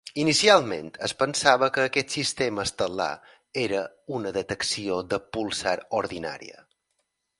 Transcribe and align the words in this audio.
Inicialment, 0.21 0.87
es 1.07 1.11
pensava 1.17 1.67
que 1.75 1.83
aquest 1.89 2.15
sistema 2.15 2.65
estel·lar 2.69 3.09
era 3.65 3.83
una 4.21 4.33
detecció 4.39 4.99
de 5.13 5.21
púlsar 5.39 5.77
ordinària. 6.01 6.67